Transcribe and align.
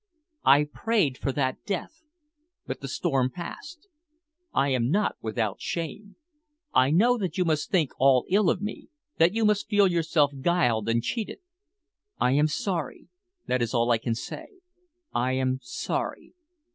I 0.45 0.63
prayed 0.63 1.19
for 1.19 1.31
that 1.33 1.63
death, 1.63 2.01
but 2.65 2.79
the 2.81 2.87
storm 2.87 3.29
passed. 3.29 3.87
I 4.51 4.69
am 4.69 4.89
not 4.89 5.15
without 5.21 5.61
shame. 5.61 6.15
I 6.73 6.89
know 6.89 7.19
that 7.19 7.37
you 7.37 7.45
must 7.45 7.69
think 7.69 7.91
all 7.99 8.25
ill 8.27 8.49
of 8.49 8.63
me, 8.63 8.87
that 9.19 9.35
you 9.35 9.45
must 9.45 9.69
feel 9.69 9.87
yourself 9.87 10.31
gulled 10.41 10.89
and 10.89 11.03
cheated. 11.03 11.37
I 12.17 12.31
am 12.31 12.47
sorry 12.47 13.09
that 13.45 13.61
is 13.61 13.75
all 13.75 13.91
I 13.91 13.99
can 13.99 14.15
say 14.15 14.47
I 15.13 15.33
am 15.33 15.59
sorry. 15.61 16.33